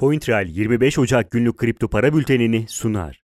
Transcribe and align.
CoinTrail 0.00 0.48
25 0.48 0.98
Ocak 0.98 1.30
günlük 1.30 1.56
kripto 1.58 1.88
para 1.88 2.14
bültenini 2.14 2.64
sunar. 2.68 3.22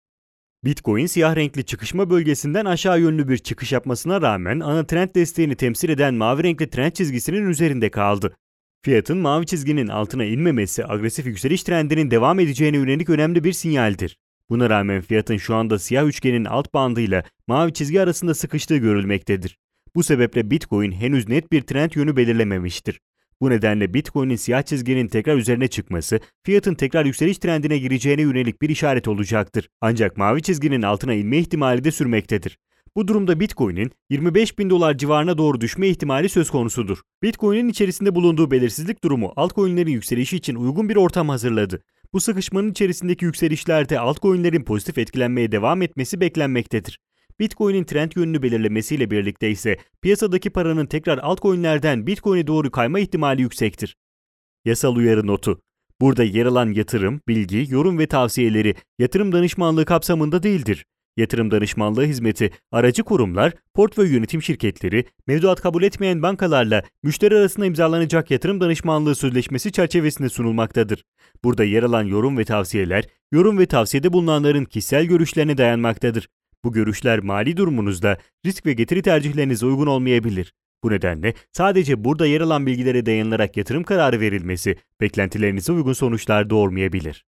Bitcoin 0.65 1.05
siyah 1.05 1.35
renkli 1.35 1.65
çıkışma 1.65 2.09
bölgesinden 2.09 2.65
aşağı 2.65 2.99
yönlü 2.99 3.29
bir 3.29 3.37
çıkış 3.37 3.71
yapmasına 3.71 4.21
rağmen 4.21 4.59
ana 4.59 4.85
trend 4.85 5.15
desteğini 5.15 5.55
temsil 5.55 5.89
eden 5.89 6.13
mavi 6.13 6.43
renkli 6.43 6.69
trend 6.69 6.91
çizgisinin 6.91 7.49
üzerinde 7.49 7.91
kaldı. 7.91 8.35
Fiyatın 8.81 9.17
mavi 9.17 9.45
çizginin 9.45 9.87
altına 9.87 10.25
inmemesi 10.25 10.87
agresif 10.87 11.25
yükseliş 11.25 11.63
trendinin 11.63 12.11
devam 12.11 12.39
edeceğine 12.39 12.77
yönelik 12.77 13.09
önemli 13.09 13.43
bir 13.43 13.53
sinyaldir. 13.53 14.17
Buna 14.49 14.69
rağmen 14.69 15.01
fiyatın 15.01 15.37
şu 15.37 15.55
anda 15.55 15.79
siyah 15.79 16.07
üçgenin 16.07 16.45
alt 16.45 16.73
bandıyla 16.73 17.23
mavi 17.47 17.73
çizgi 17.73 18.01
arasında 18.01 18.33
sıkıştığı 18.33 18.77
görülmektedir. 18.77 19.57
Bu 19.95 20.03
sebeple 20.03 20.51
Bitcoin 20.51 20.91
henüz 20.91 21.29
net 21.29 21.51
bir 21.51 21.61
trend 21.61 21.91
yönü 21.95 22.15
belirlememiştir. 22.15 22.99
Bu 23.41 23.49
nedenle 23.49 23.93
Bitcoin'in 23.93 24.35
siyah 24.35 24.63
çizginin 24.63 25.07
tekrar 25.07 25.37
üzerine 25.37 25.67
çıkması, 25.67 26.19
fiyatın 26.43 26.73
tekrar 26.73 27.05
yükseliş 27.05 27.37
trendine 27.37 27.77
gireceğine 27.77 28.21
yönelik 28.21 28.61
bir 28.61 28.69
işaret 28.69 29.07
olacaktır. 29.07 29.69
Ancak 29.81 30.17
mavi 30.17 30.41
çizginin 30.41 30.81
altına 30.81 31.13
inme 31.13 31.37
ihtimali 31.37 31.83
de 31.83 31.91
sürmektedir. 31.91 32.57
Bu 32.95 33.07
durumda 33.07 33.39
Bitcoin'in 33.39 33.91
25 34.09 34.59
bin 34.59 34.69
dolar 34.69 34.97
civarına 34.97 35.37
doğru 35.37 35.61
düşme 35.61 35.87
ihtimali 35.87 36.29
söz 36.29 36.49
konusudur. 36.49 36.97
Bitcoin'in 37.23 37.69
içerisinde 37.69 38.15
bulunduğu 38.15 38.51
belirsizlik 38.51 39.03
durumu 39.03 39.33
altcoin'lerin 39.35 39.91
yükselişi 39.91 40.37
için 40.37 40.55
uygun 40.55 40.89
bir 40.89 40.95
ortam 40.95 41.29
hazırladı. 41.29 41.83
Bu 42.13 42.19
sıkışmanın 42.21 42.71
içerisindeki 42.71 43.25
yükselişlerde 43.25 43.99
altcoin'lerin 43.99 44.63
pozitif 44.63 44.97
etkilenmeye 44.97 45.51
devam 45.51 45.81
etmesi 45.81 46.21
beklenmektedir. 46.21 46.99
Bitcoin'in 47.41 47.83
trend 47.83 48.11
yönünü 48.15 48.41
belirlemesiyle 48.41 49.11
birlikte 49.11 49.49
ise 49.49 49.77
piyasadaki 50.01 50.49
paranın 50.49 50.85
tekrar 50.85 51.17
altcoin'lerden 51.17 52.07
Bitcoin'e 52.07 52.47
doğru 52.47 52.71
kayma 52.71 52.99
ihtimali 52.99 53.41
yüksektir. 53.41 53.95
Yasal 54.65 54.95
uyarı 54.95 55.27
notu. 55.27 55.61
Burada 56.01 56.23
yer 56.23 56.45
alan 56.45 56.73
yatırım, 56.73 57.21
bilgi, 57.27 57.65
yorum 57.69 57.99
ve 57.99 58.07
tavsiyeleri 58.07 58.75
yatırım 58.99 59.31
danışmanlığı 59.31 59.85
kapsamında 59.85 60.43
değildir. 60.43 60.85
Yatırım 61.17 61.51
danışmanlığı 61.51 62.05
hizmeti, 62.05 62.51
aracı 62.71 63.03
kurumlar, 63.03 63.53
portföy 63.73 64.13
yönetim 64.13 64.41
şirketleri, 64.41 65.05
mevduat 65.27 65.61
kabul 65.61 65.83
etmeyen 65.83 66.21
bankalarla 66.21 66.83
müşteri 67.03 67.37
arasında 67.37 67.65
imzalanacak 67.65 68.31
yatırım 68.31 68.61
danışmanlığı 68.61 69.15
sözleşmesi 69.15 69.71
çerçevesinde 69.71 70.29
sunulmaktadır. 70.29 71.03
Burada 71.43 71.63
yer 71.63 71.83
alan 71.83 72.03
yorum 72.03 72.37
ve 72.37 72.45
tavsiyeler, 72.45 73.07
yorum 73.31 73.59
ve 73.59 73.65
tavsiyede 73.65 74.13
bulunanların 74.13 74.65
kişisel 74.65 75.05
görüşlerine 75.05 75.57
dayanmaktadır. 75.57 76.27
Bu 76.65 76.71
görüşler 76.71 77.19
mali 77.19 77.57
durumunuzda 77.57 78.17
risk 78.45 78.65
ve 78.65 78.73
getiri 78.73 79.01
tercihlerinize 79.01 79.65
uygun 79.65 79.87
olmayabilir. 79.87 80.53
Bu 80.83 80.91
nedenle 80.91 81.33
sadece 81.51 82.03
burada 82.03 82.25
yer 82.25 82.41
alan 82.41 82.65
bilgilere 82.65 83.05
dayanılarak 83.05 83.57
yatırım 83.57 83.83
kararı 83.83 84.19
verilmesi 84.19 84.75
beklentilerinize 85.01 85.71
uygun 85.71 85.93
sonuçlar 85.93 86.49
doğurmayabilir. 86.49 87.25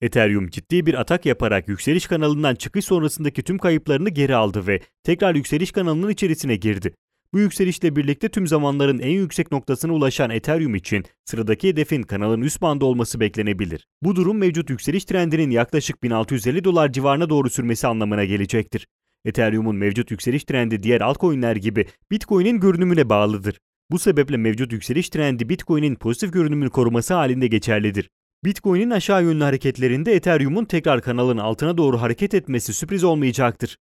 Ethereum 0.00 0.50
ciddi 0.50 0.86
bir 0.86 0.94
atak 0.94 1.26
yaparak 1.26 1.68
yükseliş 1.68 2.06
kanalından 2.06 2.54
çıkış 2.54 2.84
sonrasındaki 2.84 3.42
tüm 3.42 3.58
kayıplarını 3.58 4.08
geri 4.08 4.34
aldı 4.34 4.66
ve 4.66 4.80
tekrar 5.02 5.34
yükseliş 5.34 5.72
kanalının 5.72 6.10
içerisine 6.10 6.56
girdi. 6.56 6.94
Bu 7.36 7.40
yükselişle 7.40 7.96
birlikte 7.96 8.28
tüm 8.28 8.46
zamanların 8.46 8.98
en 8.98 9.10
yüksek 9.10 9.52
noktasına 9.52 9.92
ulaşan 9.92 10.30
Ethereum 10.30 10.74
için 10.74 11.04
sıradaki 11.24 11.68
hedefin 11.68 12.02
kanalın 12.02 12.42
üst 12.42 12.62
bandı 12.62 12.84
olması 12.84 13.20
beklenebilir. 13.20 13.86
Bu 14.02 14.16
durum 14.16 14.38
mevcut 14.38 14.70
yükseliş 14.70 15.04
trendinin 15.04 15.50
yaklaşık 15.50 16.02
1650 16.02 16.64
dolar 16.64 16.92
civarına 16.92 17.30
doğru 17.30 17.50
sürmesi 17.50 17.86
anlamına 17.86 18.24
gelecektir. 18.24 18.86
Ethereum'un 19.24 19.76
mevcut 19.76 20.10
yükseliş 20.10 20.44
trendi 20.44 20.82
diğer 20.82 21.00
altcoin'ler 21.00 21.56
gibi 21.56 21.86
Bitcoin'in 22.10 22.60
görünümüne 22.60 23.08
bağlıdır. 23.08 23.60
Bu 23.90 23.98
sebeple 23.98 24.36
mevcut 24.36 24.72
yükseliş 24.72 25.08
trendi 25.08 25.48
Bitcoin'in 25.48 25.94
pozitif 25.94 26.32
görünümünü 26.32 26.70
koruması 26.70 27.14
halinde 27.14 27.46
geçerlidir. 27.46 28.10
Bitcoin'in 28.44 28.90
aşağı 28.90 29.24
yönlü 29.24 29.44
hareketlerinde 29.44 30.14
Ethereum'un 30.14 30.64
tekrar 30.64 31.02
kanalın 31.02 31.38
altına 31.38 31.78
doğru 31.78 32.00
hareket 32.00 32.34
etmesi 32.34 32.74
sürpriz 32.74 33.04
olmayacaktır. 33.04 33.76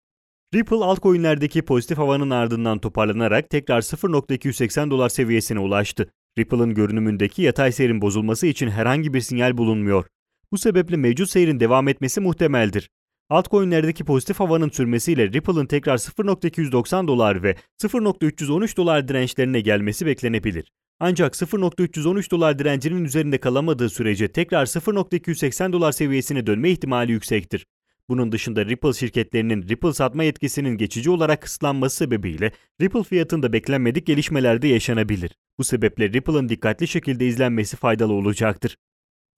Ripple 0.55 0.75
altcoin'lerdeki 0.75 1.61
pozitif 1.61 1.97
havanın 1.97 2.29
ardından 2.29 2.79
toparlanarak 2.79 3.49
tekrar 3.49 3.81
0.280 3.81 4.91
dolar 4.91 5.09
seviyesine 5.09 5.59
ulaştı. 5.59 6.11
Ripple'ın 6.37 6.73
görünümündeki 6.73 7.41
yatay 7.41 7.71
seyrin 7.71 8.01
bozulması 8.01 8.47
için 8.47 8.69
herhangi 8.69 9.13
bir 9.13 9.21
sinyal 9.21 9.57
bulunmuyor. 9.57 10.05
Bu 10.51 10.57
sebeple 10.57 10.97
mevcut 10.97 11.29
seyrin 11.29 11.59
devam 11.59 11.87
etmesi 11.87 12.21
muhtemeldir. 12.21 12.89
Altcoin'lerdeki 13.29 14.03
pozitif 14.05 14.39
havanın 14.39 14.69
sürmesiyle 14.69 15.27
Ripple'ın 15.33 15.65
tekrar 15.65 15.97
0.290 15.97 17.07
dolar 17.07 17.43
ve 17.43 17.55
0.313 17.83 18.77
dolar 18.77 19.07
dirençlerine 19.07 19.61
gelmesi 19.61 20.05
beklenebilir. 20.05 20.71
Ancak 20.99 21.33
0.313 21.33 22.31
dolar 22.31 22.59
direncinin 22.59 23.05
üzerinde 23.05 23.37
kalamadığı 23.37 23.89
sürece 23.89 24.27
tekrar 24.27 24.65
0.280 24.65 25.73
dolar 25.73 25.91
seviyesine 25.91 26.47
dönme 26.47 26.69
ihtimali 26.69 27.11
yüksektir. 27.11 27.65
Bunun 28.09 28.31
dışında 28.31 28.65
Ripple 28.65 28.93
şirketlerinin 28.93 29.69
Ripple 29.69 29.93
satma 29.93 30.23
yetkisinin 30.23 30.77
geçici 30.77 31.09
olarak 31.09 31.41
kısıtlanması 31.41 31.97
sebebiyle 31.97 32.51
Ripple 32.81 33.03
fiyatında 33.03 33.53
beklenmedik 33.53 34.07
gelişmeler 34.07 34.61
de 34.61 34.67
yaşanabilir. 34.67 35.31
Bu 35.59 35.63
sebeple 35.63 36.13
Ripple'ın 36.13 36.49
dikkatli 36.49 36.87
şekilde 36.87 37.27
izlenmesi 37.27 37.77
faydalı 37.77 38.13
olacaktır. 38.13 38.77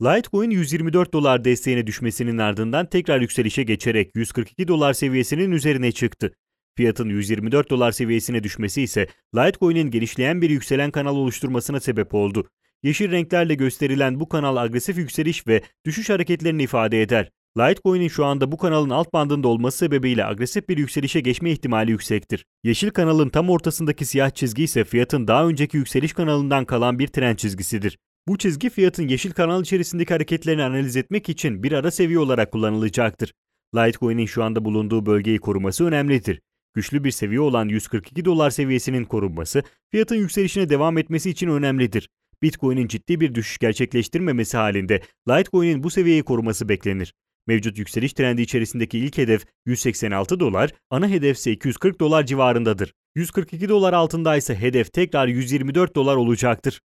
Litecoin 0.02 0.50
124 0.50 1.14
dolar 1.14 1.46
desteğine 1.46 1.88
düşmesinin 1.88 2.38
ardından 2.38 2.86
tekrar 2.86 3.22
yükselişe 3.22 3.64
geçerek 3.64 4.16
142 4.16 4.68
dolar 4.68 4.94
seviyesinin 4.94 5.52
üzerine 5.52 5.92
çıktı. 5.92 6.34
Fiyatın 6.78 7.10
124 7.10 7.70
dolar 7.70 7.92
seviyesine 7.92 8.44
düşmesi 8.44 8.82
ise 8.82 9.08
Litecoin'in 9.36 9.92
genişleyen 9.92 10.42
bir 10.42 10.50
yükselen 10.50 10.92
kanal 10.92 11.16
oluşturmasına 11.16 11.80
sebep 11.80 12.14
oldu. 12.14 12.50
Yeşil 12.84 13.12
renklerle 13.12 13.56
gösterilen 13.56 14.20
bu 14.20 14.30
kanal 14.30 14.58
agresif 14.58 14.98
yükseliş 14.98 15.48
ve 15.48 15.62
düşüş 15.86 16.10
hareketlerini 16.10 16.64
ifade 16.64 17.02
eder. 17.02 17.32
Litecoin'in 17.58 18.08
şu 18.08 18.26
anda 18.26 18.52
bu 18.52 18.58
kanalın 18.58 18.90
alt 18.90 19.14
bandında 19.14 19.48
olması 19.48 19.78
sebebiyle 19.78 20.26
agresif 20.26 20.70
bir 20.70 20.78
yükselişe 20.78 21.20
geçme 21.20 21.52
ihtimali 21.52 21.92
yüksektir. 21.92 22.46
Yeşil 22.64 22.90
kanalın 22.90 23.30
tam 23.30 23.50
ortasındaki 23.50 24.06
siyah 24.06 24.30
çizgi 24.30 24.64
ise 24.64 24.84
fiyatın 24.84 25.28
daha 25.28 25.48
önceki 25.48 25.78
yükseliş 25.78 26.14
kanalından 26.14 26.66
kalan 26.66 27.00
bir 27.00 27.08
trend 27.08 27.38
çizgisidir. 27.38 27.98
Bu 28.28 28.38
çizgi 28.38 28.70
fiyatın 28.70 29.08
yeşil 29.08 29.32
kanal 29.32 29.62
içerisindeki 29.62 30.14
hareketlerini 30.14 30.64
analiz 30.64 30.96
etmek 30.98 31.30
için 31.30 31.64
bir 31.64 31.72
ara 31.72 31.92
seviye 31.92 32.20
olarak 32.20 32.52
kullanılacaktır. 32.52 33.34
Litecoin'in 33.76 34.26
şu 34.26 34.44
anda 34.44 34.66
bulunduğu 34.66 35.06
bölgeyi 35.06 35.40
koruması 35.40 35.86
önemlidir. 35.86 36.42
Güçlü 36.74 37.04
bir 37.04 37.12
seviye 37.12 37.42
olan 37.42 37.70
142 37.70 38.26
dolar 38.26 38.50
seviyesinin 38.50 39.06
korunması, 39.06 39.64
fiyatın 39.92 40.16
yükselişine 40.16 40.70
devam 40.70 40.98
etmesi 40.98 41.30
için 41.30 41.48
önemlidir. 41.48 42.10
Bitcoin'in 42.42 42.88
ciddi 42.88 43.20
bir 43.20 43.36
düşüş 43.36 43.58
gerçekleştirmemesi 43.58 44.58
halinde 44.58 45.02
Litecoin'in 45.30 45.84
bu 45.84 45.90
seviyeyi 45.90 46.24
koruması 46.24 46.70
beklenir. 46.70 47.14
Mevcut 47.48 47.78
yükseliş 47.78 48.14
trendi 48.14 48.42
içerisindeki 48.42 49.00
ilk 49.00 49.18
hedef 49.18 49.46
186 49.66 50.40
dolar, 50.40 50.72
ana 50.90 51.08
hedef 51.08 51.38
ise 51.38 51.52
240 51.52 52.00
dolar 52.00 52.26
civarındadır. 52.26 52.94
142 53.16 53.70
dolar 53.70 53.94
altında 53.94 54.36
ise 54.38 54.56
hedef 54.56 54.94
tekrar 54.94 55.28
124 55.28 55.96
dolar 55.96 56.16
olacaktır. 56.16 56.82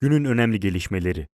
Günün 0.00 0.24
önemli 0.24 0.60
gelişmeleri 0.60 1.28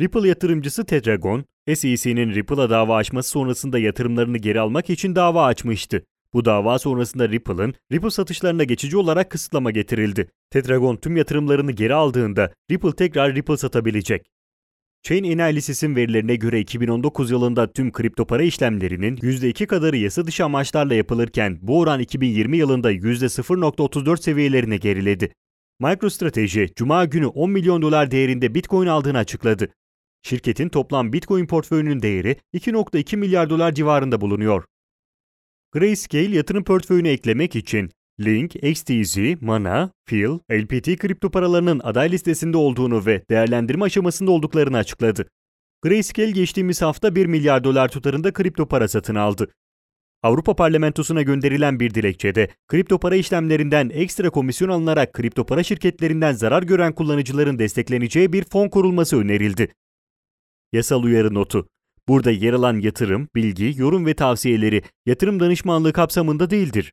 Ripple 0.00 0.28
yatırımcısı 0.28 0.86
Tetragon, 0.86 1.44
SEC'nin 1.74 2.34
Ripple'a 2.34 2.70
dava 2.70 2.96
açması 2.96 3.30
sonrasında 3.30 3.78
yatırımlarını 3.78 4.38
geri 4.38 4.60
almak 4.60 4.90
için 4.90 5.14
dava 5.16 5.44
açmıştı. 5.44 6.04
Bu 6.34 6.44
dava 6.44 6.78
sonrasında 6.78 7.28
Ripple'ın 7.28 7.74
Ripple 7.92 8.10
satışlarına 8.10 8.64
geçici 8.64 8.96
olarak 8.96 9.30
kısıtlama 9.30 9.70
getirildi. 9.70 10.30
Tetragon 10.50 10.96
tüm 10.96 11.16
yatırımlarını 11.16 11.72
geri 11.72 11.94
aldığında 11.94 12.52
Ripple 12.70 12.92
tekrar 12.92 13.34
Ripple 13.34 13.56
satabilecek. 13.56 14.26
Chain 15.02 15.32
Analysis'in 15.32 15.96
verilerine 15.96 16.36
göre 16.36 16.60
2019 16.60 17.30
yılında 17.30 17.72
tüm 17.72 17.92
kripto 17.92 18.26
para 18.26 18.42
işlemlerinin 18.42 19.16
%2 19.16 19.66
kadarı 19.66 19.96
yasa 19.96 20.26
dışı 20.26 20.44
amaçlarla 20.44 20.94
yapılırken 20.94 21.58
bu 21.62 21.80
oran 21.80 22.00
2020 22.00 22.56
yılında 22.56 22.92
%0.34 22.92 24.22
seviyelerine 24.22 24.76
geriledi. 24.76 25.32
MicroStrategy, 25.80 26.64
Cuma 26.76 27.04
günü 27.04 27.26
10 27.26 27.50
milyon 27.50 27.82
dolar 27.82 28.10
değerinde 28.10 28.54
Bitcoin 28.54 28.86
aldığını 28.86 29.18
açıkladı. 29.18 29.68
Şirketin 30.22 30.68
toplam 30.68 31.12
Bitcoin 31.12 31.46
portföyünün 31.46 32.02
değeri 32.02 32.36
2.2 32.54 33.16
milyar 33.16 33.50
dolar 33.50 33.72
civarında 33.72 34.20
bulunuyor. 34.20 34.64
Grayscale 35.72 36.36
yatırım 36.36 36.64
portföyüne 36.64 37.10
eklemek 37.10 37.56
için 37.56 37.90
Link, 38.20 38.56
XTZ, 38.56 39.18
Mana, 39.40 39.90
Phil, 40.06 40.38
LPT 40.52 40.98
kripto 40.98 41.30
paralarının 41.30 41.80
aday 41.84 42.12
listesinde 42.12 42.56
olduğunu 42.56 43.06
ve 43.06 43.22
değerlendirme 43.30 43.84
aşamasında 43.84 44.30
olduklarını 44.30 44.76
açıkladı. 44.76 45.28
Grayscale 45.82 46.30
geçtiğimiz 46.30 46.82
hafta 46.82 47.14
1 47.14 47.26
milyar 47.26 47.64
dolar 47.64 47.88
tutarında 47.88 48.32
kripto 48.32 48.68
para 48.68 48.88
satın 48.88 49.14
aldı. 49.14 49.48
Avrupa 50.22 50.56
Parlamentosu'na 50.56 51.22
gönderilen 51.22 51.80
bir 51.80 51.94
dilekçede 51.94 52.48
kripto 52.68 52.98
para 52.98 53.16
işlemlerinden 53.16 53.90
ekstra 53.94 54.30
komisyon 54.30 54.68
alınarak 54.68 55.12
kripto 55.12 55.46
para 55.46 55.62
şirketlerinden 55.62 56.32
zarar 56.32 56.62
gören 56.62 56.92
kullanıcıların 56.92 57.58
destekleneceği 57.58 58.32
bir 58.32 58.44
fon 58.44 58.68
kurulması 58.68 59.16
önerildi. 59.16 59.68
Yasal 60.72 61.02
uyarı 61.02 61.34
notu 61.34 61.68
Burada 62.08 62.30
yer 62.30 62.52
alan 62.52 62.80
yatırım, 62.80 63.28
bilgi, 63.34 63.74
yorum 63.76 64.06
ve 64.06 64.14
tavsiyeleri 64.14 64.82
yatırım 65.06 65.40
danışmanlığı 65.40 65.92
kapsamında 65.92 66.50
değildir. 66.50 66.92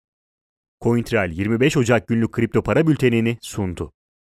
CoinTrail 0.81 1.31
25 1.31 1.77
Ocak 1.77 2.07
günlük 2.07 2.33
kripto 2.33 2.63
para 2.63 2.87
bültenini 2.87 3.37
sundu. 3.41 3.93